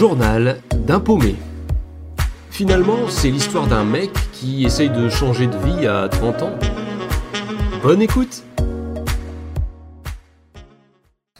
journal 0.00 0.62
d'un 0.86 0.98
paumé. 0.98 1.34
Finalement, 2.50 3.06
c'est 3.10 3.30
l'histoire 3.30 3.66
d'un 3.66 3.84
mec 3.84 4.10
qui 4.32 4.64
essaye 4.64 4.88
de 4.88 5.10
changer 5.10 5.46
de 5.46 5.58
vie 5.58 5.86
à 5.86 6.08
30 6.08 6.40
ans. 6.42 6.58
Bonne 7.82 8.00
écoute 8.00 8.42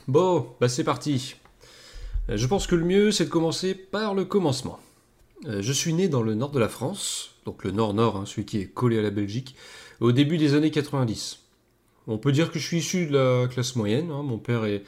Bon, 0.07 0.45
bah 0.61 0.69
c'est 0.69 0.83
parti. 0.83 1.37
Euh, 2.29 2.37
Je 2.37 2.45
pense 2.45 2.67
que 2.67 2.75
le 2.75 2.85
mieux, 2.85 3.11
c'est 3.11 3.25
de 3.25 3.29
commencer 3.31 3.73
par 3.73 4.13
le 4.13 4.25
commencement. 4.25 4.77
Euh, 5.47 5.63
Je 5.63 5.73
suis 5.73 5.93
né 5.95 6.07
dans 6.07 6.21
le 6.21 6.35
nord 6.35 6.51
de 6.51 6.59
la 6.59 6.69
France, 6.69 7.31
donc 7.47 7.63
le 7.63 7.71
nord-nord, 7.71 8.15
hein, 8.17 8.23
celui 8.27 8.45
qui 8.45 8.59
est 8.59 8.67
collé 8.67 8.99
à 8.99 9.01
la 9.01 9.09
Belgique, 9.09 9.55
au 10.01 10.11
début 10.11 10.37
des 10.37 10.53
années 10.53 10.69
90. 10.69 11.39
On 12.05 12.19
peut 12.19 12.31
dire 12.31 12.51
que 12.51 12.59
je 12.59 12.67
suis 12.67 12.77
issu 12.77 13.07
de 13.07 13.17
la 13.17 13.47
classe 13.47 13.75
moyenne. 13.75 14.11
hein. 14.11 14.21
Mon 14.21 14.37
père 14.37 14.65
est- 14.65 14.83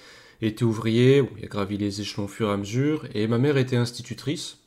était 0.46 0.64
ouvrier, 0.64 1.24
il 1.38 1.46
a 1.46 1.48
gravi 1.48 1.78
les 1.78 2.02
échelons 2.02 2.26
au 2.26 2.28
fur 2.28 2.50
et 2.50 2.54
à 2.54 2.58
mesure, 2.58 3.08
et 3.14 3.28
ma 3.28 3.38
mère 3.38 3.58
était 3.58 3.76
institutrice. 3.76 4.58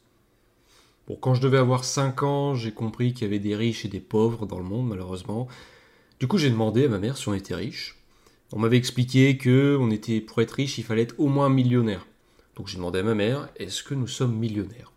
Bon, 1.08 1.16
quand 1.16 1.34
je 1.34 1.40
devais 1.40 1.58
avoir 1.58 1.84
5 1.84 2.22
ans, 2.22 2.54
j'ai 2.54 2.72
compris 2.72 3.12
qu'il 3.12 3.22
y 3.22 3.26
avait 3.26 3.38
des 3.38 3.54
riches 3.54 3.84
et 3.84 3.88
des 3.88 4.00
pauvres 4.00 4.46
dans 4.46 4.58
le 4.58 4.64
monde, 4.64 4.88
malheureusement. 4.88 5.48
Du 6.18 6.26
coup, 6.26 6.38
j'ai 6.38 6.50
demandé 6.50 6.86
à 6.86 6.88
ma 6.88 6.98
mère 6.98 7.16
si 7.16 7.28
on 7.28 7.34
était 7.34 7.54
riche. 7.54 7.96
On 8.52 8.58
m'avait 8.58 8.76
expliqué 8.76 9.36
que 9.36 9.76
on 9.80 9.90
était, 9.90 10.20
pour 10.20 10.40
être 10.40 10.52
riche, 10.52 10.78
il 10.78 10.84
fallait 10.84 11.02
être 11.02 11.14
au 11.18 11.28
moins 11.28 11.48
millionnaire. 11.48 12.06
Donc 12.56 12.68
j'ai 12.68 12.76
demandé 12.76 13.00
à 13.00 13.02
ma 13.02 13.14
mère, 13.14 13.48
est-ce 13.56 13.82
que 13.82 13.94
nous 13.94 14.06
sommes 14.06 14.36
millionnaires? 14.36 14.92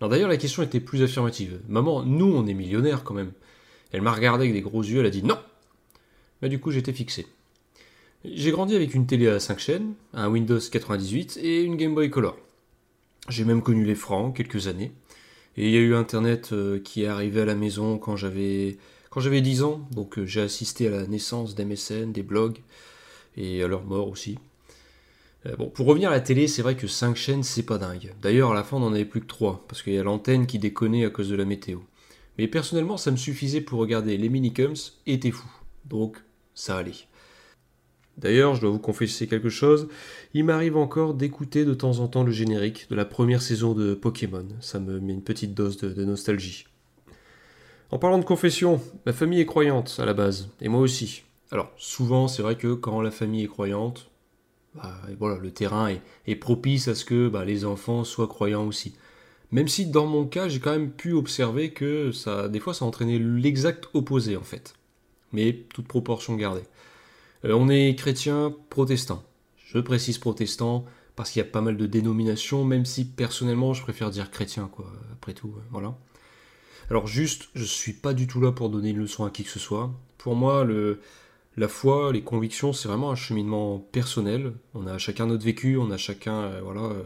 Non, 0.00 0.08
d'ailleurs, 0.08 0.28
la 0.28 0.36
question 0.36 0.62
était 0.62 0.80
plus 0.80 1.02
affirmative. 1.02 1.60
Maman, 1.68 2.02
nous, 2.02 2.26
on 2.26 2.46
est 2.46 2.54
millionnaires 2.54 3.04
quand 3.04 3.14
même. 3.14 3.32
Elle 3.92 4.02
m'a 4.02 4.12
regardé 4.12 4.44
avec 4.44 4.52
des 4.52 4.60
gros 4.60 4.82
yeux, 4.82 5.00
elle 5.00 5.06
a 5.06 5.10
dit 5.10 5.22
non. 5.22 5.38
Mais 6.42 6.48
du 6.48 6.58
coup, 6.58 6.72
j'étais 6.72 6.92
fixé. 6.92 7.26
J'ai 8.24 8.52
grandi 8.52 8.76
avec 8.76 8.94
une 8.94 9.06
télé 9.06 9.26
à 9.26 9.40
5 9.40 9.58
chaînes, 9.58 9.94
un 10.12 10.28
Windows 10.28 10.60
98 10.60 11.40
et 11.42 11.62
une 11.62 11.76
Game 11.76 11.92
Boy 11.92 12.08
Color. 12.08 12.36
J'ai 13.28 13.44
même 13.44 13.62
connu 13.62 13.84
les 13.84 13.96
francs 13.96 14.36
quelques 14.36 14.68
années. 14.68 14.92
Et 15.56 15.66
il 15.66 15.74
y 15.74 15.76
a 15.76 15.80
eu 15.80 15.94
Internet 15.96 16.50
euh, 16.52 16.78
qui 16.78 17.02
est 17.02 17.08
arrivé 17.08 17.40
à 17.40 17.44
la 17.44 17.56
maison 17.56 17.98
quand 17.98 18.14
j'avais 18.14 18.78
quand 19.10 19.20
j'avais 19.20 19.40
10 19.40 19.64
ans. 19.64 19.80
Donc 19.90 20.18
euh, 20.18 20.24
j'ai 20.24 20.40
assisté 20.40 20.86
à 20.86 20.90
la 20.90 21.06
naissance 21.08 21.56
d'MSN, 21.56 22.12
des 22.12 22.22
blogs 22.22 22.58
et 23.36 23.60
à 23.62 23.66
leur 23.66 23.82
mort 23.82 24.08
aussi. 24.08 24.38
Euh, 25.46 25.56
bon, 25.56 25.68
pour 25.68 25.86
revenir 25.86 26.10
à 26.10 26.12
la 26.12 26.20
télé, 26.20 26.46
c'est 26.46 26.62
vrai 26.62 26.76
que 26.76 26.86
5 26.86 27.16
chaînes, 27.16 27.42
c'est 27.42 27.64
pas 27.64 27.78
dingue. 27.78 28.14
D'ailleurs, 28.22 28.52
à 28.52 28.54
la 28.54 28.62
fin, 28.62 28.76
on 28.76 28.80
n'en 28.80 28.92
avait 28.92 29.04
plus 29.04 29.20
que 29.20 29.26
3, 29.26 29.64
parce 29.66 29.82
qu'il 29.82 29.94
y 29.94 29.98
a 29.98 30.04
l'antenne 30.04 30.46
qui 30.46 30.60
déconnait 30.60 31.04
à 31.04 31.10
cause 31.10 31.28
de 31.28 31.34
la 31.34 31.44
météo. 31.44 31.80
Mais 32.38 32.46
personnellement, 32.46 32.96
ça 32.96 33.10
me 33.10 33.16
suffisait 33.16 33.60
pour 33.60 33.80
regarder 33.80 34.16
les 34.16 34.28
minicums 34.28 34.76
et 35.06 35.18
T'es 35.18 35.32
fou. 35.32 35.48
Donc, 35.84 36.18
ça 36.54 36.76
allait. 36.76 36.92
D'ailleurs, 38.18 38.54
je 38.54 38.60
dois 38.60 38.70
vous 38.70 38.78
confesser 38.78 39.26
quelque 39.26 39.48
chose, 39.48 39.88
il 40.34 40.44
m'arrive 40.44 40.76
encore 40.76 41.14
d'écouter 41.14 41.64
de 41.64 41.74
temps 41.74 41.98
en 41.98 42.08
temps 42.08 42.24
le 42.24 42.32
générique 42.32 42.88
de 42.90 42.94
la 42.94 43.04
première 43.04 43.42
saison 43.42 43.72
de 43.72 43.94
Pokémon. 43.94 44.46
Ça 44.60 44.78
me 44.80 45.00
met 45.00 45.14
une 45.14 45.22
petite 45.22 45.54
dose 45.54 45.78
de, 45.78 46.04
nostalgie. 46.04 46.66
En 47.90 47.98
parlant 47.98 48.18
de 48.18 48.24
confession, 48.24 48.80
ma 49.06 49.12
famille 49.12 49.40
est 49.40 49.46
croyante 49.46 49.96
à 49.98 50.04
la 50.04 50.14
base, 50.14 50.48
et 50.60 50.68
moi 50.68 50.80
aussi. 50.80 51.24
Alors, 51.50 51.70
souvent, 51.76 52.28
c'est 52.28 52.42
vrai 52.42 52.56
que 52.56 52.74
quand 52.74 53.00
la 53.02 53.10
famille 53.10 53.44
est 53.44 53.48
croyante, 53.48 54.10
bah, 54.74 54.98
voilà, 55.18 55.38
le 55.38 55.50
terrain 55.50 55.88
est, 55.88 56.00
est 56.26 56.36
propice 56.36 56.88
à 56.88 56.94
ce 56.94 57.04
que 57.04 57.28
bah, 57.28 57.44
les 57.44 57.64
enfants 57.64 58.04
soient 58.04 58.28
croyants 58.28 58.66
aussi. 58.66 58.94
Même 59.52 59.68
si 59.68 59.86
dans 59.86 60.06
mon 60.06 60.24
cas, 60.24 60.48
j'ai 60.48 60.60
quand 60.60 60.72
même 60.72 60.90
pu 60.90 61.12
observer 61.12 61.72
que 61.72 62.10
ça, 62.10 62.48
des 62.48 62.58
fois, 62.58 62.72
ça 62.72 62.86
entraînait 62.86 63.18
l'exact 63.18 63.86
opposé 63.92 64.36
en 64.36 64.42
fait. 64.42 64.74
Mais 65.32 65.64
toute 65.74 65.86
proportion 65.86 66.34
gardée. 66.36 66.62
Euh, 67.44 67.54
on 67.54 67.68
est 67.68 67.94
chrétien 67.96 68.54
protestant. 68.70 69.22
Je 69.56 69.78
précise 69.78 70.18
protestant 70.18 70.84
parce 71.16 71.30
qu'il 71.30 71.40
y 71.40 71.46
a 71.46 71.48
pas 71.48 71.60
mal 71.60 71.76
de 71.76 71.86
dénominations, 71.86 72.64
même 72.64 72.84
si 72.84 73.04
personnellement 73.04 73.74
je 73.74 73.82
préfère 73.82 74.10
dire 74.10 74.30
chrétien, 74.30 74.68
quoi. 74.72 74.86
Après 75.12 75.34
tout, 75.34 75.54
euh, 75.56 75.60
voilà. 75.70 75.96
Alors 76.90 77.06
juste, 77.06 77.48
je 77.54 77.64
suis 77.64 77.92
pas 77.92 78.14
du 78.14 78.26
tout 78.26 78.40
là 78.40 78.52
pour 78.52 78.70
donner 78.70 78.90
une 78.90 78.98
leçon 78.98 79.24
à 79.24 79.30
qui 79.30 79.44
que 79.44 79.50
ce 79.50 79.58
soit. 79.58 79.90
Pour 80.18 80.34
moi, 80.34 80.66
la 81.56 81.68
foi, 81.68 82.12
les 82.12 82.22
convictions, 82.22 82.72
c'est 82.72 82.88
vraiment 82.88 83.10
un 83.10 83.14
cheminement 83.14 83.78
personnel. 83.78 84.52
On 84.74 84.86
a 84.86 84.98
chacun 84.98 85.26
notre 85.26 85.44
vécu, 85.44 85.76
on 85.76 85.90
a 85.90 85.96
chacun, 85.96 86.42
euh, 86.42 86.60
voilà, 86.62 86.82
euh, 86.82 87.02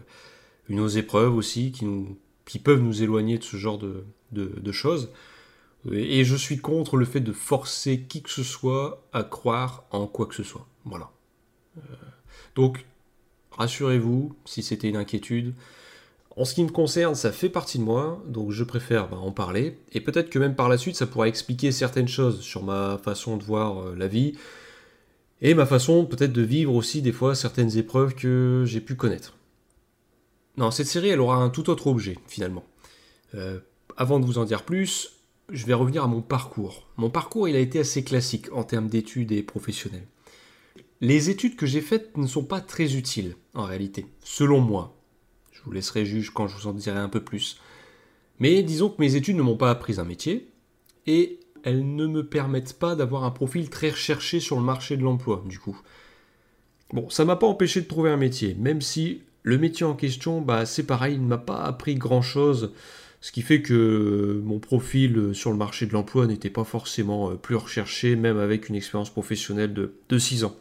nos 0.69 0.89
épreuves 0.89 1.37
aussi 1.37 1.73
qui, 1.73 1.85
nous, 1.85 2.19
qui 2.47 2.59
peuvent 2.59 2.81
nous 2.81 3.03
éloigner 3.03 3.39
de 3.39 3.45
ce 3.45 3.57
genre 3.57 3.79
de 3.79 4.73
choses. 4.73 5.11
Et 5.93 6.25
je 6.25 6.37
suis 6.37 6.59
contre 6.59 6.97
le 6.97 7.05
fait 7.05 7.21
de 7.21 7.33
forcer 7.33 8.01
qui 8.01 8.23
que 8.23 8.31
ce 8.31 8.43
soit 8.43 9.05
à 9.13 9.23
croire 9.23 9.85
en 9.91 10.07
quoi 10.07 10.27
que 10.27 10.35
ce 10.35 10.43
soit. 10.43 10.67
Voilà. 10.85 11.11
Euh, 11.79 11.81
donc, 12.55 12.87
rassurez-vous, 13.53 14.35
si 14.45 14.63
c'était 14.63 14.89
une 14.89 14.97
inquiétude. 14.97 15.55
En 16.37 16.45
ce 16.45 16.55
qui 16.55 16.65
me 16.65 16.71
concerne, 16.71 17.15
ça 17.15 17.33
fait 17.33 17.49
partie 17.49 17.79
de 17.79 17.85
moi, 17.85 18.23
donc 18.27 18.51
je 18.51 18.63
préfère 18.65 19.09
bah, 19.09 19.17
en 19.17 19.33
parler. 19.33 19.79
Et 19.93 20.01
peut-être 20.01 20.29
que 20.29 20.39
même 20.39 20.55
par 20.55 20.69
la 20.69 20.77
suite, 20.77 20.97
ça 20.97 21.07
pourra 21.07 21.29
expliquer 21.29 21.73
certaines 21.73 22.09
choses 22.09 22.41
sur 22.41 22.63
ma 22.63 22.99
façon 22.99 23.37
de 23.37 23.45
voir 23.45 23.79
euh, 23.79 23.95
la 23.97 24.09
vie. 24.09 24.33
Et 25.41 25.55
ma 25.55 25.67
façon 25.67 26.05
peut-être 26.05 26.33
de 26.33 26.43
vivre 26.43 26.75
aussi 26.75 27.01
des 27.03 27.13
fois 27.13 27.35
certaines 27.35 27.77
épreuves 27.79 28.15
que 28.15 28.65
j'ai 28.67 28.81
pu 28.81 28.97
connaître. 28.97 29.35
Non, 30.57 30.71
cette 30.71 30.87
série, 30.87 31.09
elle 31.09 31.21
aura 31.21 31.37
un 31.37 31.51
tout 31.51 31.69
autre 31.71 31.87
objet, 31.87 32.19
finalement. 32.27 32.65
Euh, 33.35 33.61
avant 33.97 34.21
de 34.21 34.25
vous 34.25 34.39
en 34.39 34.45
dire 34.45 34.63
plus, 34.63 35.16
je 35.51 35.67
vais 35.67 35.75
revenir 35.75 36.05
à 36.05 36.09
mon 36.09 36.23
parcours. 36.23 36.89
Mon 36.97 37.11
parcours, 37.11 37.49
il 37.49 37.57
a 37.57 37.61
été 37.61 37.79
assez 37.79 38.05
classique 38.05 38.53
en 38.53 38.65
termes 38.65 38.89
d'études 38.89 39.33
et 39.33 39.43
professionnels. 39.43 40.07
Les 41.01 41.31
études 41.31 41.57
que 41.57 41.67
j'ai 41.67 41.81
faites 41.81 42.17
ne 42.17 42.27
sont 42.27 42.45
pas 42.45 42.61
très 42.61 42.97
utiles, 42.97 43.37
en 43.55 43.65
réalité, 43.65 44.07
selon 44.25 44.61
moi. 44.61 44.97
Je 45.53 45.61
vous 45.63 45.73
laisserai 45.73 46.07
juge 46.07 46.31
quand 46.31 46.49
je 46.49 46.57
vous 46.57 46.67
en 46.67 46.73
dirai 46.73 46.99
un 46.99 47.09
peu 47.09 47.23
plus. 47.23 47.61
Mais 48.39 48.63
disons 48.63 48.89
que 48.91 49.01
mes 49.01 49.15
études 49.15 49.37
ne 49.37 49.43
m'ont 49.43 49.57
pas 49.57 49.71
appris 49.71 50.01
un 50.01 50.05
métier, 50.05 50.51
et 51.07 51.41
elles 51.63 51.95
ne 51.95 52.07
me 52.07 52.27
permettent 52.27 52.79
pas 52.79 52.97
d'avoir 52.97 53.25
un 53.25 53.31
profil 53.31 53.71
très 53.71 53.91
recherché 53.91 54.41
sur 54.41 54.57
le 54.57 54.63
marché 54.63 54.97
de 54.97 55.03
l'emploi, 55.03 55.45
du 55.47 55.59
coup. 55.59 55.79
Bon, 56.93 57.11
ça 57.11 57.25
m'a 57.25 57.37
pas 57.37 57.47
empêché 57.47 57.81
de 57.81 57.87
trouver 57.87 58.11
un 58.11 58.17
métier, 58.17 58.55
même 58.55 58.81
si 58.81 59.23
le 59.43 59.59
métier 59.59 59.85
en 59.85 59.95
question, 59.95 60.41
bah, 60.41 60.67
c'est 60.67 60.85
pareil, 60.85 61.15
il 61.15 61.23
ne 61.23 61.29
m'a 61.29 61.39
pas 61.39 61.63
appris 61.63 61.95
grand-chose 61.95 62.73
ce 63.27 63.33
qui 63.33 63.43
fait 63.43 63.61
que 63.61 64.41
mon 64.45 64.61
profil 64.61 65.31
sur 65.33 65.51
le 65.51 65.57
marché 65.57 65.85
de 65.87 65.93
l'emploi 65.93 66.29
n'était 66.29 66.49
pas 66.49 66.63
forcément 66.63 67.35
plus 67.35 67.57
recherché, 67.57 68.15
même 68.15 68.39
avec 68.39 68.69
une 68.69 68.77
expérience 68.77 69.11
professionnelle 69.11 69.75
de, 69.75 69.95
de 70.09 70.17
6 70.17 70.45
ans. 70.45 70.55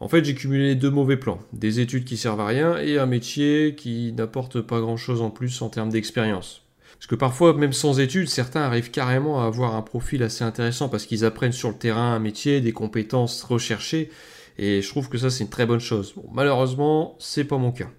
En 0.00 0.08
fait, 0.08 0.24
j'ai 0.24 0.34
cumulé 0.34 0.76
deux 0.76 0.88
mauvais 0.88 1.18
plans. 1.18 1.40
Des 1.52 1.80
études 1.80 2.06
qui 2.06 2.16
servent 2.16 2.40
à 2.40 2.46
rien 2.46 2.78
et 2.78 2.96
un 2.96 3.04
métier 3.04 3.74
qui 3.76 4.14
n'apporte 4.14 4.62
pas 4.62 4.80
grand-chose 4.80 5.20
en 5.20 5.28
plus 5.28 5.60
en 5.60 5.68
termes 5.68 5.90
d'expérience. 5.90 6.62
Parce 6.94 7.06
que 7.06 7.14
parfois, 7.14 7.52
même 7.52 7.74
sans 7.74 8.00
études, 8.00 8.30
certains 8.30 8.62
arrivent 8.62 8.90
carrément 8.90 9.42
à 9.42 9.44
avoir 9.44 9.76
un 9.76 9.82
profil 9.82 10.22
assez 10.22 10.44
intéressant 10.44 10.88
parce 10.88 11.04
qu'ils 11.04 11.26
apprennent 11.26 11.52
sur 11.52 11.68
le 11.68 11.76
terrain 11.76 12.14
un 12.14 12.18
métier, 12.18 12.62
des 12.62 12.72
compétences 12.72 13.42
recherchées. 13.42 14.08
Et 14.56 14.80
je 14.80 14.88
trouve 14.88 15.10
que 15.10 15.18
ça, 15.18 15.28
c'est 15.28 15.44
une 15.44 15.50
très 15.50 15.66
bonne 15.66 15.80
chose. 15.80 16.14
Bon, 16.16 16.30
malheureusement, 16.32 17.14
c'est 17.18 17.44
pas 17.44 17.58
mon 17.58 17.72
cas. 17.72 17.90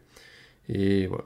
Et 0.69 1.05
voilà. 1.05 1.25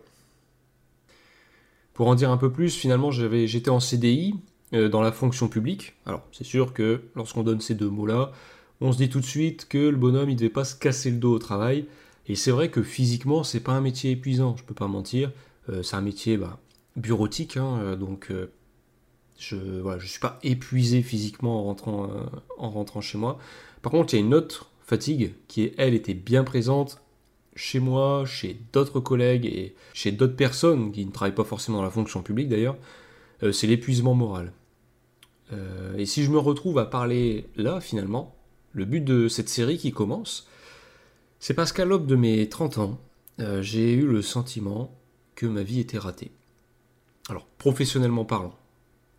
Pour 1.93 2.07
en 2.07 2.15
dire 2.15 2.31
un 2.31 2.37
peu 2.37 2.51
plus, 2.51 2.75
finalement, 2.75 3.11
j'étais 3.11 3.69
en 3.69 3.79
CDI 3.79 4.35
euh, 4.73 4.89
dans 4.89 5.01
la 5.01 5.11
fonction 5.11 5.47
publique. 5.47 5.93
Alors, 6.05 6.23
c'est 6.31 6.43
sûr 6.43 6.73
que 6.73 7.03
lorsqu'on 7.15 7.43
donne 7.43 7.61
ces 7.61 7.75
deux 7.75 7.89
mots-là, 7.89 8.31
on 8.81 8.91
se 8.91 8.97
dit 8.97 9.09
tout 9.09 9.19
de 9.19 9.25
suite 9.25 9.67
que 9.67 9.77
le 9.77 9.97
bonhomme, 9.97 10.29
il 10.29 10.35
devait 10.35 10.49
pas 10.49 10.65
se 10.65 10.75
casser 10.75 11.11
le 11.11 11.17
dos 11.17 11.33
au 11.33 11.39
travail. 11.39 11.85
Et 12.27 12.35
c'est 12.35 12.51
vrai 12.51 12.69
que 12.69 12.81
physiquement, 12.81 13.43
c'est 13.43 13.59
pas 13.59 13.73
un 13.73 13.81
métier 13.81 14.11
épuisant, 14.11 14.55
je 14.57 14.63
peux 14.63 14.73
pas 14.73 14.87
mentir. 14.87 15.31
Euh, 15.69 15.83
c'est 15.83 15.95
un 15.95 16.01
métier 16.01 16.37
bah, 16.37 16.59
bureautique, 16.95 17.57
hein, 17.57 17.77
euh, 17.81 17.95
donc 17.95 18.31
je 19.37 19.55
je 19.99 20.07
suis 20.07 20.19
pas 20.19 20.39
épuisé 20.43 21.01
physiquement 21.01 21.69
en 21.69 22.69
rentrant 22.69 23.01
chez 23.01 23.17
moi. 23.17 23.37
Par 23.81 23.91
contre, 23.91 24.13
il 24.13 24.17
y 24.19 24.23
a 24.23 24.25
une 24.25 24.33
autre 24.33 24.71
fatigue 24.81 25.33
qui, 25.47 25.71
elle, 25.77 25.93
était 25.93 26.13
bien 26.13 26.43
présente 26.43 27.02
chez 27.55 27.79
moi, 27.79 28.25
chez 28.25 28.57
d'autres 28.71 28.99
collègues 28.99 29.45
et 29.45 29.75
chez 29.93 30.11
d'autres 30.11 30.35
personnes 30.35 30.91
qui 30.91 31.05
ne 31.05 31.11
travaillent 31.11 31.35
pas 31.35 31.43
forcément 31.43 31.77
dans 31.77 31.83
la 31.83 31.89
fonction 31.89 32.21
publique 32.21 32.49
d'ailleurs, 32.49 32.77
euh, 33.43 33.51
c'est 33.51 33.67
l'épuisement 33.67 34.13
moral. 34.13 34.53
Euh, 35.51 35.95
et 35.97 36.05
si 36.05 36.23
je 36.23 36.31
me 36.31 36.39
retrouve 36.39 36.79
à 36.79 36.85
parler 36.85 37.47
là, 37.55 37.79
finalement, 37.79 38.35
le 38.71 38.85
but 38.85 39.01
de 39.01 39.27
cette 39.27 39.49
série 39.49 39.77
qui 39.77 39.91
commence, 39.91 40.47
c'est 41.39 41.53
parce 41.53 41.71
qu'à 41.71 41.85
l'aube 41.85 42.07
de 42.07 42.15
mes 42.15 42.47
30 42.49 42.77
ans, 42.79 42.99
euh, 43.39 43.61
j'ai 43.61 43.93
eu 43.93 44.07
le 44.07 44.21
sentiment 44.21 44.97
que 45.35 45.45
ma 45.45 45.63
vie 45.63 45.79
était 45.79 45.97
ratée. 45.97 46.31
Alors, 47.29 47.45
professionnellement 47.57 48.25
parlant. 48.25 48.55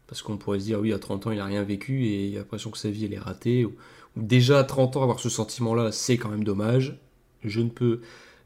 Parce 0.06 0.22
qu'on 0.22 0.36
pourrait 0.36 0.60
se 0.60 0.64
dire, 0.64 0.80
oui, 0.80 0.92
à 0.92 0.98
30 0.98 1.26
ans, 1.26 1.30
il 1.30 1.38
n'a 1.38 1.44
rien 1.44 1.62
vécu 1.62 2.06
et 2.06 2.26
il 2.28 2.36
a 2.36 2.40
l'impression 2.40 2.70
que 2.70 2.78
sa 2.78 2.90
vie, 2.90 3.06
elle 3.06 3.14
est 3.14 3.18
ratée. 3.18 3.64
Ou, 3.64 3.74
ou 4.16 4.22
déjà 4.22 4.58
à 4.58 4.64
30 4.64 4.96
ans, 4.96 5.02
avoir 5.02 5.20
ce 5.20 5.28
sentiment-là, 5.28 5.92
c'est 5.92 6.18
quand 6.18 6.28
même 6.28 6.44
dommage. 6.44 6.98
Je 7.44 7.60
ne 7.60 7.68
peux 7.68 8.00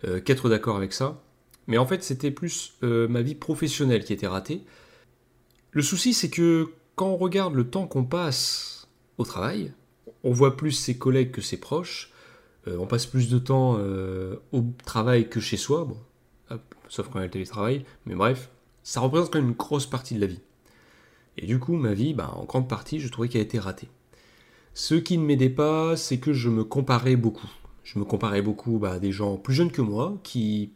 euh, 0.05 0.21
qu'être 0.21 0.49
d'accord 0.49 0.77
avec 0.77 0.93
ça. 0.93 1.23
Mais 1.67 1.79
en 1.79 1.87
fait, 1.87 2.03
c'était 2.03 2.31
plus 2.31 2.75
euh, 2.83 3.09
ma 3.09 3.23
vie 3.23 3.35
professionnelle 3.35 4.05
qui 4.05 4.13
était 4.13 4.27
ratée. 4.27 4.63
Le 5.73 5.83
souci, 5.83 6.15
c'est 6.15 6.31
que 6.31 6.69
quand 6.97 7.09
on 7.09 7.17
regarde 7.17 7.55
le 7.55 7.69
temps 7.69 7.87
qu'on 7.87 8.05
passe 8.05 8.89
au 9.19 9.25
travail, 9.25 9.73
on 10.25 10.33
voit 10.33 10.57
plus 10.57 10.73
ses 10.73 10.97
collègues 10.97 11.31
que 11.31 11.41
ses 11.41 11.59
proches, 11.59 12.13
euh, 12.67 12.77
on 12.79 12.87
passe 12.87 13.07
plus 13.07 13.29
de 13.29 13.39
temps 13.39 13.79
au 14.53 14.65
travail 14.85 15.29
que 15.29 15.41
chez 15.41 15.57
soi. 15.57 15.89
Sauf 16.89 17.09
quand 17.09 17.19
il 17.19 17.19
y 17.19 17.23
a 17.23 17.27
le 17.27 17.31
télétravail, 17.31 17.85
mais 18.07 18.15
bref, 18.15 18.51
ça 18.83 19.01
représente 19.01 19.31
quand 19.31 19.39
même 19.39 19.51
une 19.51 19.55
grosse 19.55 19.87
partie 19.87 20.15
de 20.15 20.21
la 20.21 20.27
vie. 20.27 20.41
Et 21.37 21.47
du 21.47 21.59
coup, 21.59 21.75
ma 21.75 21.93
vie, 21.93 22.15
bah, 22.15 22.33
en 22.35 22.45
grande 22.45 22.69
partie, 22.69 22.99
je 22.99 23.09
trouvais 23.09 23.29
qu'elle 23.29 23.43
a 23.43 23.45
été 23.45 23.59
ratée. 23.59 23.89
Ce 24.75 24.95
qui 24.95 25.19
ne 25.19 25.25
m'aidait 25.25 25.51
pas, 25.51 25.97
c'est 25.97 26.19
que 26.19 26.33
je 26.33 26.49
me 26.49 26.65
comparais 26.65 27.17
beaucoup. 27.17 27.51
Je 27.85 27.99
me 27.99 28.05
comparais 28.05 28.43
beaucoup 28.43 28.79
bah, 28.79 28.93
à 28.93 28.99
des 28.99 29.13
gens 29.13 29.37
plus 29.37 29.55
jeunes 29.55 29.73
que 29.73 29.83
moi, 29.83 30.19
qui 30.23 30.73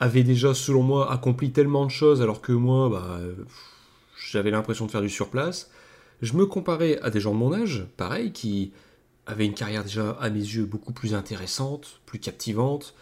avaient 0.00 0.24
déjà, 0.24 0.54
selon 0.54 0.82
moi, 0.82 1.12
accompli 1.12 1.50
tellement 1.50 1.84
de 1.84 1.90
choses, 1.90 2.22
alors 2.22 2.40
que 2.40 2.52
moi, 2.52 2.88
bah, 2.88 3.20
j'avais 4.30 4.50
l'impression 4.50 4.86
de 4.86 4.90
faire 4.90 5.02
du 5.02 5.10
surplace. 5.10 5.70
Je 6.22 6.34
me 6.34 6.46
comparais 6.46 6.98
à 7.00 7.10
des 7.10 7.20
gens 7.20 7.32
de 7.32 7.38
mon 7.38 7.52
âge, 7.52 7.86
pareil, 7.96 8.32
qui 8.32 8.72
avaient 9.26 9.46
une 9.46 9.54
carrière 9.54 9.84
déjà, 9.84 10.10
à 10.12 10.30
mes 10.30 10.40
yeux, 10.40 10.64
beaucoup 10.64 10.92
plus 10.92 11.14
intéressante, 11.14 12.00
plus 12.06 12.18
captivante. 12.18 12.94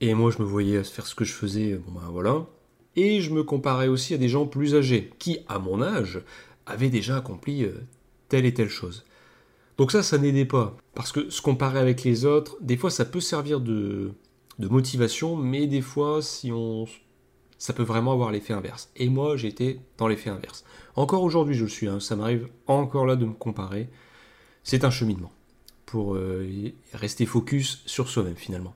Et 0.00 0.12
moi, 0.14 0.30
je 0.30 0.42
me 0.42 0.44
voyais 0.44 0.84
faire 0.84 1.06
ce 1.06 1.14
que 1.14 1.24
je 1.24 1.32
faisais, 1.32 1.74
bon 1.74 1.92
ben 1.92 2.08
voilà. 2.10 2.46
Et 2.96 3.20
je 3.20 3.30
me 3.30 3.42
comparais 3.42 3.88
aussi 3.88 4.14
à 4.14 4.18
des 4.18 4.28
gens 4.28 4.46
plus 4.46 4.74
âgés, 4.74 5.10
qui, 5.18 5.38
à 5.48 5.58
mon 5.58 5.82
âge, 5.82 6.20
avaient 6.66 6.90
déjà 6.90 7.16
accompli 7.16 7.64
euh, 7.64 7.72
telle 8.28 8.44
et 8.44 8.54
telle 8.54 8.68
chose. 8.68 9.04
Donc 9.78 9.92
ça, 9.92 10.02
ça 10.02 10.18
n'aidait 10.18 10.46
pas. 10.46 10.76
Parce 10.94 11.12
que 11.12 11.28
se 11.30 11.42
comparer 11.42 11.78
avec 11.78 12.02
les 12.04 12.24
autres, 12.24 12.56
des 12.60 12.76
fois, 12.76 12.90
ça 12.90 13.04
peut 13.04 13.20
servir 13.20 13.60
de, 13.60 14.12
motivation, 14.58 15.36
mais 15.36 15.66
des 15.66 15.82
fois, 15.82 16.22
si 16.22 16.50
on 16.52 16.86
ça 17.58 17.72
peut 17.72 17.82
vraiment 17.82 18.12
avoir 18.12 18.32
l'effet 18.32 18.52
inverse. 18.52 18.90
Et 18.96 19.08
moi, 19.08 19.36
j'étais 19.36 19.80
dans 19.96 20.08
l'effet 20.08 20.28
inverse. 20.28 20.62
Encore 20.94 21.22
aujourd'hui, 21.22 21.54
je 21.54 21.64
le 21.64 21.70
suis, 21.70 21.88
hein. 21.88 22.00
ça 22.00 22.14
m'arrive 22.14 22.48
encore 22.66 23.06
là 23.06 23.16
de 23.16 23.24
me 23.24 23.32
comparer. 23.32 23.88
C'est 24.62 24.84
un 24.84 24.90
cheminement 24.90 25.32
pour 25.86 26.16
euh, 26.16 26.46
rester 26.92 27.24
focus 27.24 27.82
sur 27.86 28.08
soi-même 28.08 28.36
finalement. 28.36 28.74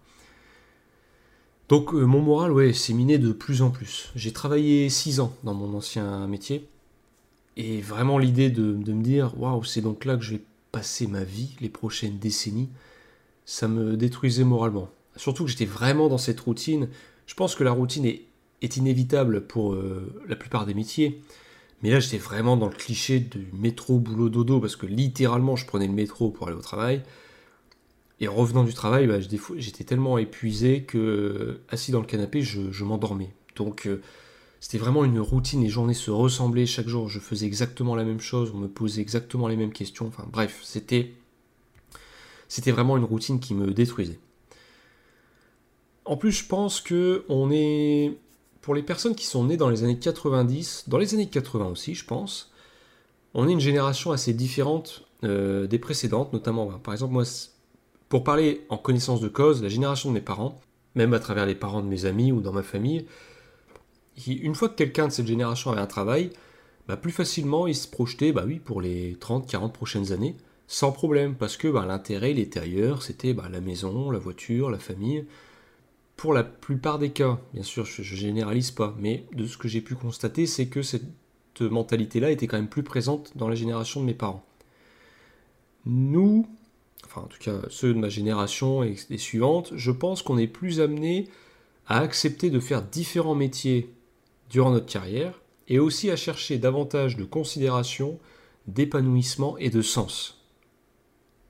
Donc 1.69 1.95
euh, 1.95 2.05
mon 2.05 2.21
moral, 2.21 2.53
ouais, 2.53 2.73
s'est 2.73 2.95
miné 2.95 3.19
de 3.19 3.33
plus 3.33 3.63
en 3.63 3.71
plus. 3.71 4.11
J'ai 4.17 4.33
travaillé 4.33 4.89
6 4.89 5.21
ans 5.21 5.33
dans 5.45 5.55
mon 5.55 5.77
ancien 5.77 6.27
métier. 6.27 6.69
Et 7.57 7.81
vraiment 7.81 8.19
l'idée 8.19 8.51
de, 8.51 8.73
me 8.73 9.03
dire, 9.03 9.39
waouh, 9.39 9.63
c'est 9.65 9.81
donc 9.81 10.05
là 10.05 10.17
que 10.17 10.23
je 10.23 10.33
vais 10.33 10.43
passer 10.73 11.07
ma 11.07 11.25
vie, 11.25 11.57
les 11.61 11.69
prochaines 11.69 12.19
décennies, 12.19 12.71
ça 13.45 13.69
me 13.69 13.97
détruisait 13.97 14.45
moralement. 14.45 14.91
Surtout 15.17 15.45
que 15.45 15.51
j'étais 15.51 15.65
vraiment 15.65 16.09
dans 16.09 16.19
cette 16.19 16.41
routine. 16.41 16.89
Je 17.27 17.35
pense 17.35 17.55
que 17.55 17.65
la 17.65 17.73
routine 17.73 18.07
est 18.07 18.77
inévitable 18.77 19.47
pour 19.47 19.75
euh, 19.75 20.13
la 20.29 20.37
plupart 20.37 20.67
des 20.67 20.75
métiers. 20.75 21.21
Mais 21.83 21.91
là, 21.91 22.01
j'étais 22.01 22.19
vraiment 22.19 22.57
dans 22.57 22.69
le 22.69 22.75
cliché 22.75 23.21
du 23.21 23.49
métro, 23.53 23.99
boulot, 23.99 24.29
dodo, 24.29 24.61
parce 24.61 24.77
que 24.77 24.87
littéralement, 24.87 25.57
je 25.57 25.67
prenais 25.67 25.87
le 25.87 25.93
métro 25.93 26.31
pour 26.31 26.49
aller 26.49 26.57
au 26.57 26.63
travail. 26.63 27.03
Et 28.21 28.29
en 28.29 28.35
revenant 28.35 28.65
du 28.65 28.75
travail, 28.75 29.07
bah, 29.07 29.17
j'étais 29.57 29.85
tellement 29.85 30.19
épuisé 30.19 30.83
que, 30.83 31.61
assis 31.71 31.91
dans 31.91 32.01
le 32.01 32.07
canapé, 32.07 32.43
je, 32.43 32.85
m'endormais. 32.85 33.33
Donc, 33.57 33.87
euh, 33.87 34.03
c'était 34.61 34.79
vraiment 34.79 35.05
une 35.05 35.19
routine. 35.19 35.63
Les 35.63 35.69
journées 35.69 35.95
se 35.95 36.11
ressemblaient 36.11 36.67
chaque 36.67 36.89
jour. 36.89 37.09
Je 37.09 37.19
faisais 37.19 37.47
exactement 37.47 37.97
la 37.97 38.05
même 38.05 38.21
chose. 38.21 38.53
On 38.55 38.59
me 38.59 38.69
posait 38.69 39.01
exactement 39.01 39.49
les 39.49 39.57
mêmes 39.57 39.73
questions. 39.73 40.07
Enfin, 40.07 40.27
bref, 40.31 40.61
c'était, 40.63 41.15
c'était 42.47 42.71
vraiment 42.71 42.97
une 42.97 43.05
routine 43.05 43.41
qui 43.41 43.55
me 43.55 43.73
détruisait. 43.73 44.21
En 46.05 46.17
plus, 46.17 46.33
je 46.33 46.45
pense 46.45 46.81
que 46.81 47.25
on 47.29 47.51
est 47.51 48.19
pour 48.61 48.75
les 48.75 48.83
personnes 48.83 49.15
qui 49.15 49.27
sont 49.27 49.45
nées 49.45 49.57
dans 49.57 49.71
les 49.71 49.85
années 49.85 49.99
90, 49.99 50.85
dans 50.89 50.99
les 50.99 51.15
années 51.15 51.29
80 51.29 51.67
aussi, 51.67 51.95
je 51.95 52.05
pense, 52.05 52.53
on 53.33 53.49
est 53.49 53.53
une 53.53 53.61
génération 53.61 54.13
assez 54.13 54.35
différente 54.35 55.07
euh, 55.25 55.67
des 55.67 55.79
précédentes, 55.79 56.33
notamment, 56.33 56.67
bah, 56.67 56.81
par 56.83 56.93
exemple, 56.93 57.13
moi, 57.13 57.25
pour 58.09 58.25
parler 58.25 58.67
en 58.69 58.77
connaissance 58.77 59.21
de 59.21 59.29
cause, 59.29 59.63
la 59.63 59.69
génération 59.69 60.11
de 60.11 60.15
mes 60.15 60.21
parents, 60.21 60.61
même 60.95 61.15
à 61.15 61.21
travers 61.21 61.47
les 61.47 61.55
parents 61.55 61.81
de 61.81 61.87
mes 61.87 62.05
amis 62.05 62.33
ou 62.33 62.41
dans 62.41 62.53
ma 62.53 62.63
famille, 62.63 63.07
une 64.27 64.55
fois 64.55 64.69
que 64.69 64.75
quelqu'un 64.77 65.09
de 65.09 65.13
cette 65.13 65.27
génération 65.27 65.71
avait 65.71 65.81
un 65.81 65.87
travail, 65.87 66.31
bah, 66.89 66.97
plus 66.97 67.13
facilement 67.13 67.67
il 67.67 67.75
se 67.75 67.89
projetait, 67.89 68.33
bah 68.33 68.45
pour 68.65 68.81
les 68.81 69.15
30-40 69.15 69.73
prochaines 69.73 70.13
années, 70.13 70.37
sans 70.67 70.93
problème, 70.93 71.35
parce 71.35 71.57
que 71.57 71.69
bah, 71.69 71.85
l'intérêt, 71.87 72.33
il 72.33 72.39
était 72.39 72.63
c'était 73.01 73.35
bah, 73.35 73.49
la 73.51 73.61
maison, 73.61 74.11
la 74.11 74.19
voiture, 74.19 74.71
la 74.71 74.79
famille, 74.79 75.25
pour 76.17 76.35
la 76.35 76.45
plupart 76.45 76.99
des 76.99 77.11
cas, 77.11 77.41
bien 77.55 77.63
sûr, 77.63 77.87
je, 77.87 78.03
ne 78.03 78.07
généralise 78.07 78.71
pas, 78.73 78.95
mais 78.99 79.25
de 79.33 79.47
ce 79.47 79.57
que 79.57 79.69
j'ai 79.69 79.81
pu 79.81 79.95
constater, 79.95 80.47
c'est 80.47 80.67
que 80.67 80.83
cette 80.83 81.05
mentalité-là 81.61 82.31
était 82.31 82.47
quand 82.47 82.57
même 82.57 82.69
plus 82.69 82.83
présente 82.83 83.37
dans 83.37 83.49
la 83.49 83.55
génération 83.55 84.01
de 84.01 84.07
mes 84.07 84.15
parents. 84.15 84.45
Nous, 85.87 86.47
enfin 87.07 87.23
en 87.23 87.27
tout 87.27 87.39
cas 87.39 87.61
ceux 87.69 87.95
de 87.95 87.99
ma 87.99 88.09
génération 88.09 88.83
et 88.83 88.97
les 89.09 89.19
suivantes, 89.19 89.73
je 89.75 89.91
pense 89.91 90.23
qu'on 90.23 90.39
est 90.39 90.47
plus 90.47 90.81
amené 90.81 91.29
à 91.87 92.01
accepter 92.01 92.51
de 92.51 92.61
faire 92.61 92.83
différents 92.83 93.35
métiers 93.35 93.91
durant 94.51 94.71
notre 94.71 94.87
carrière 94.87 95.41
et 95.69 95.79
aussi 95.79 96.11
à 96.11 96.17
chercher 96.17 96.59
davantage 96.59 97.17
de 97.17 97.25
considération, 97.25 98.19
d'épanouissement 98.67 99.57
et 99.59 99.71
de 99.71 99.83
sens 99.83 100.41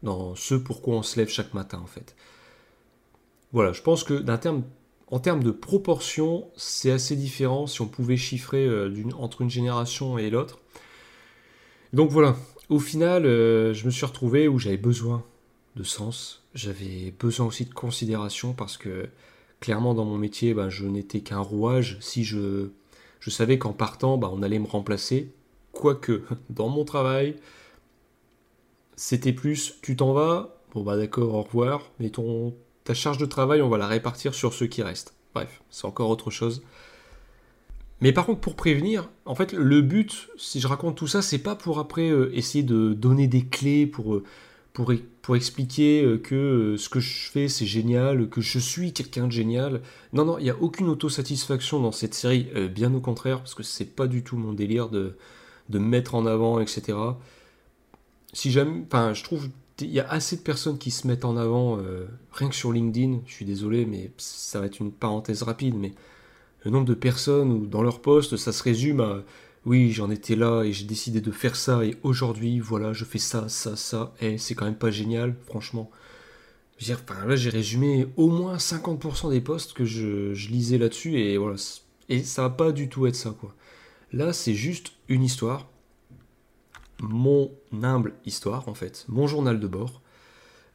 dans 0.02 0.34
ce 0.34 0.54
pourquoi 0.54 0.96
on 0.96 1.02
se 1.02 1.18
lève 1.18 1.28
chaque 1.28 1.54
matin 1.54 1.80
en 1.82 1.86
fait. 1.86 2.14
Voilà, 3.52 3.72
je 3.72 3.82
pense 3.82 4.04
que 4.04 4.14
d'un 4.14 4.38
terme, 4.38 4.62
en 5.08 5.18
termes 5.18 5.42
de 5.42 5.50
proportion, 5.50 6.48
c'est 6.56 6.90
assez 6.90 7.16
différent 7.16 7.66
si 7.66 7.80
on 7.80 7.88
pouvait 7.88 8.16
chiffrer 8.16 8.64
euh, 8.64 8.92
entre 9.18 9.42
une 9.42 9.50
génération 9.50 10.18
et 10.18 10.30
l'autre. 10.30 10.58
Donc 11.92 12.10
voilà, 12.10 12.36
au 12.68 12.78
final, 12.78 13.26
euh, 13.26 13.74
je 13.74 13.84
me 13.86 13.90
suis 13.90 14.06
retrouvé 14.06 14.46
où 14.46 14.58
j'avais 14.58 14.76
besoin 14.76 15.24
de 15.76 15.82
sens, 15.82 16.44
j'avais 16.54 17.12
besoin 17.18 17.46
aussi 17.46 17.64
de 17.64 17.74
considération 17.74 18.52
parce 18.52 18.76
que 18.76 19.08
clairement 19.58 19.94
dans 19.94 20.04
mon 20.04 20.16
métier, 20.16 20.54
ben, 20.54 20.68
je 20.68 20.86
n'étais 20.86 21.20
qu'un 21.20 21.40
rouage. 21.40 21.98
Si 22.00 22.24
je, 22.24 22.70
je 23.20 23.30
savais 23.30 23.58
qu'en 23.58 23.72
partant, 23.72 24.18
ben, 24.18 24.30
on 24.32 24.42
allait 24.42 24.58
me 24.58 24.66
remplacer, 24.66 25.32
quoique 25.72 26.22
dans 26.50 26.68
mon 26.68 26.84
travail, 26.84 27.36
c'était 28.96 29.32
plus 29.32 29.74
tu 29.82 29.96
t'en 29.96 30.12
vas, 30.12 30.56
bon 30.74 30.82
bah 30.82 30.96
d'accord, 30.96 31.34
au 31.34 31.42
revoir, 31.42 31.90
mais 32.00 32.10
ton, 32.10 32.54
ta 32.84 32.94
charge 32.94 33.18
de 33.18 33.26
travail, 33.26 33.62
on 33.62 33.68
va 33.68 33.78
la 33.78 33.86
répartir 33.86 34.34
sur 34.34 34.52
ceux 34.52 34.66
qui 34.66 34.82
restent. 34.82 35.14
Bref, 35.34 35.62
c'est 35.70 35.86
encore 35.86 36.10
autre 36.10 36.30
chose. 36.30 36.62
Mais 38.00 38.12
par 38.12 38.26
contre, 38.26 38.40
pour 38.40 38.56
prévenir, 38.56 39.10
en 39.26 39.34
fait, 39.34 39.52
le 39.52 39.82
but, 39.82 40.30
si 40.36 40.58
je 40.58 40.66
raconte 40.66 40.96
tout 40.96 41.06
ça, 41.06 41.20
c'est 41.20 41.38
pas 41.38 41.54
pour 41.54 41.78
après 41.78 42.08
euh, 42.08 42.34
essayer 42.34 42.64
de 42.64 42.94
donner 42.94 43.26
des 43.26 43.44
clés 43.44 43.86
pour, 43.86 44.14
euh, 44.14 44.24
pour, 44.84 44.94
pour, 45.22 45.36
expliquer 45.36 46.02
euh, 46.02 46.18
que 46.18 46.76
ce 46.78 46.88
que 46.88 47.00
je 47.00 47.30
fais, 47.30 47.48
c'est 47.48 47.66
génial, 47.66 48.28
que 48.28 48.40
je 48.40 48.58
suis 48.58 48.92
quelqu'un 48.92 49.26
de 49.26 49.32
génial. 49.32 49.80
Non, 50.12 50.24
non, 50.24 50.38
il 50.38 50.44
n'y 50.44 50.50
a 50.50 50.56
aucune 50.60 50.88
autosatisfaction 50.88 51.80
dans 51.80 51.92
cette 51.92 52.14
série, 52.14 52.48
bien 52.74 52.94
au 52.94 53.00
contraire, 53.00 53.38
parce 53.38 53.54
que 53.54 53.62
c'est 53.62 53.96
pas 53.96 54.06
du 54.06 54.22
tout 54.22 54.36
mon 54.36 54.52
délire 54.52 54.88
de, 54.88 55.16
de 55.68 55.78
mettre 55.78 56.14
en 56.14 56.26
avant, 56.26 56.60
etc. 56.60 56.96
Si 58.32 58.50
jamais, 58.50 58.82
enfin, 58.86 59.12
je 59.14 59.24
trouve 59.24 59.48
il 59.82 59.90
y 59.90 60.00
a 60.00 60.08
assez 60.08 60.36
de 60.36 60.42
personnes 60.42 60.78
qui 60.78 60.90
se 60.90 61.06
mettent 61.06 61.24
en 61.24 61.36
avant, 61.36 61.78
euh, 61.78 62.06
rien 62.32 62.48
que 62.48 62.54
sur 62.54 62.72
LinkedIn, 62.72 63.20
je 63.26 63.32
suis 63.32 63.44
désolé, 63.44 63.86
mais 63.86 64.10
ça 64.18 64.60
va 64.60 64.66
être 64.66 64.80
une 64.80 64.92
parenthèse 64.92 65.42
rapide, 65.42 65.74
mais 65.74 65.92
le 66.64 66.70
nombre 66.70 66.86
de 66.86 66.94
personnes 66.94 67.68
dans 67.68 67.82
leur 67.82 68.00
poste, 68.00 68.36
ça 68.36 68.52
se 68.52 68.62
résume 68.62 69.00
à 69.00 69.22
oui, 69.66 69.92
j'en 69.92 70.10
étais 70.10 70.36
là 70.36 70.62
et 70.62 70.72
j'ai 70.72 70.84
décidé 70.84 71.20
de 71.20 71.30
faire 71.30 71.56
ça 71.56 71.84
et 71.84 71.96
aujourd'hui, 72.02 72.60
voilà, 72.60 72.92
je 72.92 73.04
fais 73.04 73.18
ça, 73.18 73.48
ça, 73.48 73.76
ça, 73.76 74.14
et 74.20 74.38
c'est 74.38 74.54
quand 74.54 74.64
même 74.64 74.74
pas 74.78 74.90
génial, 74.90 75.36
franchement. 75.46 75.90
enfin, 76.90 77.26
là, 77.26 77.36
j'ai 77.36 77.50
résumé 77.50 78.06
au 78.16 78.28
moins 78.28 78.56
50% 78.56 79.30
des 79.30 79.40
posts 79.40 79.72
que 79.74 79.84
je, 79.84 80.34
je 80.34 80.48
lisais 80.48 80.78
là-dessus 80.78 81.18
et 81.18 81.36
voilà. 81.38 81.56
Et 82.08 82.22
ça 82.24 82.42
va 82.42 82.50
pas 82.50 82.72
du 82.72 82.88
tout 82.88 83.06
être 83.06 83.16
ça, 83.16 83.30
quoi. 83.38 83.54
Là, 84.12 84.32
c'est 84.32 84.54
juste 84.54 84.92
une 85.08 85.22
histoire 85.22 85.70
mon 87.02 87.50
humble 87.82 88.14
histoire, 88.26 88.68
en 88.68 88.74
fait, 88.74 89.04
mon 89.08 89.26
journal 89.26 89.60
de 89.60 89.66
bord, 89.66 90.02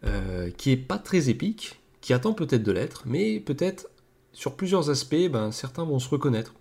euh, 0.04 0.50
qui 0.52 0.72
est 0.72 0.78
pas 0.78 0.98
très 0.98 1.30
épique, 1.30 1.80
qui 2.02 2.14
attend 2.14 2.34
peut-être 2.34 2.64
de 2.64 2.72
l'être, 2.72 3.04
mais 3.06 3.40
peut-être 3.40 3.88
sur 4.34 4.56
plusieurs 4.56 4.90
aspects, 4.90 5.30
ben, 5.32 5.52
certains 5.52 5.86
vont 5.86 6.00
se 6.00 6.10
reconnaître. 6.10 6.54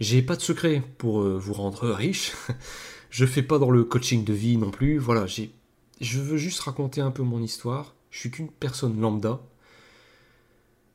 J'ai 0.00 0.22
pas 0.22 0.34
de 0.34 0.40
secret 0.40 0.82
pour 0.96 1.20
euh, 1.20 1.38
vous 1.38 1.52
rendre 1.52 1.90
riche, 1.90 2.32
je 3.10 3.26
fais 3.26 3.42
pas 3.42 3.58
dans 3.58 3.70
le 3.70 3.84
coaching 3.84 4.24
de 4.24 4.32
vie 4.32 4.56
non 4.56 4.70
plus, 4.70 4.96
voilà, 4.96 5.26
j'ai, 5.26 5.52
je 6.00 6.20
veux 6.20 6.38
juste 6.38 6.60
raconter 6.60 7.02
un 7.02 7.10
peu 7.10 7.22
mon 7.22 7.42
histoire, 7.42 7.94
je 8.10 8.18
suis 8.18 8.30
qu'une 8.30 8.50
personne 8.50 8.98
lambda, 8.98 9.40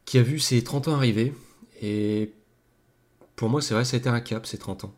qui 0.05 0.17
a 0.17 0.24
vu 0.24 0.39
ses 0.39 0.63
30 0.63 0.88
ans 0.88 0.95
arriver, 0.95 1.33
et 1.83 2.33
pour 3.35 3.47
moi 3.50 3.62
c'est 3.62 3.75
vrai, 3.75 3.85
ça 3.85 3.95
a 3.95 4.00
été 4.00 4.09
un 4.09 4.21
cap 4.21 4.47
ces 4.47 4.57
30 4.57 4.85
ans. 4.85 4.95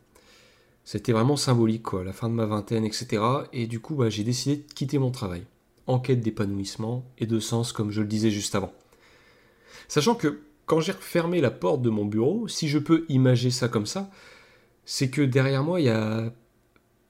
C'était 0.86 1.12
vraiment 1.12 1.36
symbolique, 1.36 1.84
quoi, 1.84 2.06
la 2.06 2.14
fin 2.14 2.30
de 2.30 2.34
ma 2.34 2.46
vingtaine, 2.46 2.86
etc. 2.86 3.22
Et 3.52 3.68
du 3.68 3.82
coup, 3.82 3.96
bah, 3.96 4.10
j'ai 4.10 4.24
décidé 4.24 4.56
de 4.56 4.74
quitter 4.74 5.00
mon 5.00 5.12
travail, 5.12 5.44
en 5.86 6.00
quête 6.00 6.22
d'épanouissement 6.22 7.04
et 7.18 7.26
de 7.26 7.42
sens, 7.42 7.74
comme 7.74 7.92
je 7.92 8.00
le 8.00 8.08
disais 8.08 8.32
juste 8.32 8.56
avant. 8.56 8.72
Sachant 9.90 10.16
que 10.16 10.40
quand 10.68 10.82
j'ai 10.82 10.92
refermé 10.92 11.42
la 11.42 11.50
porte 11.50 11.82
de 11.82 11.90
mon 11.90 12.06
bureau, 12.06 12.48
si 12.48 12.68
je 12.68 12.78
peux 12.78 13.06
imager 13.10 13.50
ça 13.52 13.70
comme 13.70 13.86
ça, 13.86 14.12
c'est 14.86 15.10
que 15.10 15.22
derrière 15.22 15.64
moi, 15.64 15.80
il 15.80 15.86
n'y 15.86 15.90
a 15.90 16.32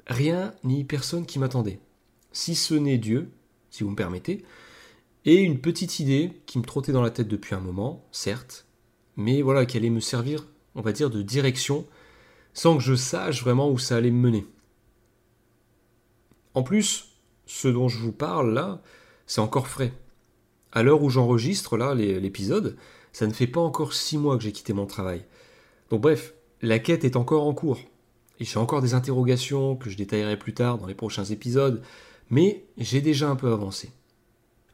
rien 0.06 0.54
ni 0.64 0.84
personne 0.84 1.26
qui 1.26 1.40
m'attendait. 1.40 1.80
Si 2.32 2.56
ce 2.56 2.76
n'est 2.76 3.00
Dieu, 3.00 3.32
si 3.72 3.84
vous 3.84 3.90
me 3.90 3.96
permettez, 3.96 4.46
et 5.26 5.42
une 5.42 5.60
petite 5.60 6.00
idée 6.00 6.32
qui 6.46 6.60
me 6.60 6.64
trottait 6.64 6.92
dans 6.92 7.02
la 7.02 7.10
tête 7.10 7.28
depuis 7.28 7.56
un 7.56 7.60
moment, 7.60 8.06
certes, 8.12 8.68
mais 9.18 9.42
voilà, 9.42 9.66
qui 9.66 9.76
allait 9.76 9.90
me 9.90 10.00
servir, 10.00 10.46
on 10.76 10.82
va 10.82 10.92
dire, 10.92 11.10
de 11.10 11.24
direction, 11.24 11.86
sans 12.54 12.78
que 12.78 12.84
je 12.84 12.94
sache 12.94 13.42
vraiment 13.42 13.72
où 13.72 13.80
ça 13.80 13.96
allait 13.96 14.12
me 14.12 14.22
mener. 14.22 14.46
En 16.54 16.62
plus, 16.62 17.18
ce 17.48 17.68
dont 17.68 17.88
je 17.90 17.98
vous 17.98 18.12
parle 18.12 18.54
là, 18.54 18.84
c'est 19.26 19.42
encore 19.42 19.68
frais. 19.68 19.94
À 20.72 20.84
l'heure 20.84 21.02
où 21.02 21.10
j'enregistre 21.10 21.76
là 21.76 21.96
l'épisode, 21.96 22.78
ça 23.14 23.28
ne 23.28 23.34
fait 23.34 23.48
pas 23.48 23.62
encore 23.62 23.94
six 23.94 24.18
mois 24.18 24.38
que 24.38 24.44
j'ai 24.44 24.52
quitté 24.52 24.74
mon 24.74 24.86
travail. 24.86 25.24
Donc 25.90 26.02
bref, 26.02 26.34
la 26.62 26.80
quête 26.80 27.06
est 27.06 27.16
encore 27.16 27.46
en 27.46 27.54
cours. 27.54 27.80
Et 28.40 28.46
j'ai 28.46 28.60
encore 28.60 28.82
des 28.82 28.94
interrogations 28.94 29.76
que 29.76 29.90
je 29.90 29.98
détaillerai 29.98 30.38
plus 30.38 30.54
tard 30.54 30.78
dans 30.78 30.86
les 30.86 30.94
prochains 30.94 31.26
épisodes, 31.26 31.82
mais 32.30 32.66
j'ai 32.78 33.02
déjà 33.02 33.30
un 33.30 33.36
peu 33.36 33.52
avancé. 33.52 33.92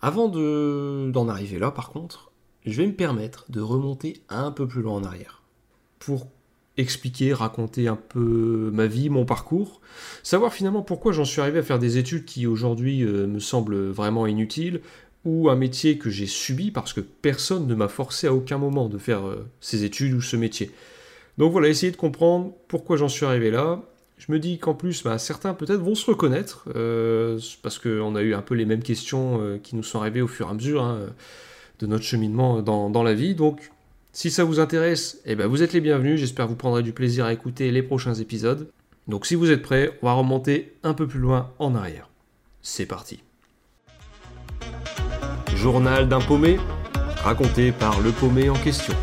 Avant 0.01 0.27
d'en 0.27 1.29
arriver 1.29 1.59
là, 1.59 1.71
par 1.71 1.89
contre, 1.89 2.31
je 2.65 2.81
vais 2.81 2.87
me 2.87 2.93
permettre 2.93 3.45
de 3.49 3.61
remonter 3.61 4.21
un 4.27 4.51
peu 4.51 4.67
plus 4.67 4.81
loin 4.81 4.95
en 4.95 5.03
arrière. 5.03 5.41
Pour 5.99 6.27
expliquer, 6.75 7.33
raconter 7.33 7.87
un 7.87 7.95
peu 7.95 8.71
ma 8.73 8.87
vie, 8.87 9.09
mon 9.09 9.25
parcours, 9.25 9.79
savoir 10.23 10.53
finalement 10.53 10.81
pourquoi 10.81 11.13
j'en 11.13 11.25
suis 11.25 11.39
arrivé 11.39 11.59
à 11.59 11.63
faire 11.63 11.79
des 11.79 11.97
études 11.97 12.25
qui 12.25 12.47
aujourd'hui 12.47 13.03
euh, 13.03 13.27
me 13.27 13.39
semblent 13.39 13.89
vraiment 13.89 14.25
inutiles, 14.25 14.81
ou 15.25 15.49
un 15.49 15.55
métier 15.55 15.97
que 15.97 16.09
j'ai 16.09 16.27
subi 16.27 16.71
parce 16.71 16.93
que 16.93 17.01
personne 17.01 17.67
ne 17.67 17.75
m'a 17.75 17.87
forcé 17.87 18.27
à 18.27 18.33
aucun 18.33 18.57
moment 18.57 18.89
de 18.89 18.97
faire 18.97 19.27
euh, 19.27 19.45
ces 19.61 19.83
études 19.83 20.13
ou 20.13 20.21
ce 20.21 20.35
métier. 20.35 20.71
Donc 21.37 21.51
voilà, 21.51 21.69
essayer 21.69 21.91
de 21.91 21.97
comprendre 21.97 22.53
pourquoi 22.67 22.97
j'en 22.97 23.07
suis 23.07 23.25
arrivé 23.25 23.49
là. 23.49 23.81
Je 24.17 24.31
me 24.31 24.39
dis 24.39 24.59
qu'en 24.59 24.73
plus, 24.73 25.03
bah, 25.03 25.17
certains 25.17 25.53
peut-être 25.53 25.81
vont 25.81 25.95
se 25.95 26.05
reconnaître, 26.05 26.65
euh, 26.75 27.39
parce 27.61 27.79
qu'on 27.79 28.15
a 28.15 28.21
eu 28.21 28.33
un 28.33 28.41
peu 28.41 28.55
les 28.55 28.65
mêmes 28.65 28.83
questions 28.83 29.41
euh, 29.41 29.57
qui 29.57 29.75
nous 29.75 29.83
sont 29.83 29.99
arrivées 29.99 30.21
au 30.21 30.27
fur 30.27 30.47
et 30.47 30.51
à 30.51 30.53
mesure 30.53 30.83
hein, 30.83 30.99
de 31.79 31.87
notre 31.87 32.03
cheminement 32.03 32.61
dans, 32.61 33.03
la 33.03 33.13
vie. 33.13 33.35
Donc, 33.35 33.71
si 34.13 34.29
ça 34.29 34.43
vous 34.43 34.59
intéresse, 34.59 35.19
eh 35.25 35.35
ben, 35.35 35.47
vous 35.47 35.63
êtes 35.63 35.73
les 35.73 35.81
bienvenus. 35.81 36.19
J'espère 36.19 36.45
que 36.45 36.51
vous 36.51 36.55
prendrez 36.55 36.83
du 36.83 36.93
plaisir 36.93 37.25
à 37.25 37.33
écouter 37.33 37.71
les 37.71 37.81
prochains 37.81 38.13
épisodes. 38.13 38.69
Donc, 39.07 39.25
si 39.25 39.35
vous 39.35 39.51
êtes 39.51 39.61
prêts, 39.61 39.97
on 40.01 40.05
va 40.05 40.13
remonter 40.13 40.73
un 40.83 40.93
peu 40.93 41.07
plus 41.07 41.19
loin 41.19 41.51
en 41.59 41.75
arrière. 41.75 42.09
C'est 42.61 42.85
parti. 42.85 43.23
Journal 45.63 46.09
d'un 46.09 46.19
paumé, 46.19 46.59
raconté 47.23 47.71
par 47.71 48.01
le 48.01 48.11
paumé 48.11 48.49
en 48.49 48.53
question. 48.55 48.93